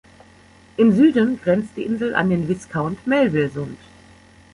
Im 0.77 0.95
Süden 0.95 1.39
grenzt 1.43 1.77
die 1.77 1.83
Insel 1.83 2.15
an 2.15 2.31
den 2.31 2.47
Viscount-Melville-Sund. 2.47 3.77